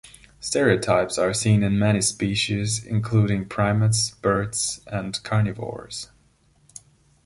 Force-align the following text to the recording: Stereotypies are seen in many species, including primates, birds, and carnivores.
Stereotypies 0.41 1.19
are 1.19 1.31
seen 1.31 1.61
in 1.61 1.77
many 1.77 2.01
species, 2.01 2.83
including 2.83 3.47
primates, 3.47 4.09
birds, 4.09 4.81
and 4.87 5.21
carnivores. 5.21 6.09